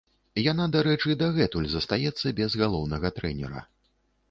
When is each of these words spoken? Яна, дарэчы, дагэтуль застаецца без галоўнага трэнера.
Яна, 0.51 0.65
дарэчы, 0.75 1.15
дагэтуль 1.19 1.69
застаецца 1.75 2.27
без 2.41 2.59
галоўнага 2.65 3.15
трэнера. 3.21 3.59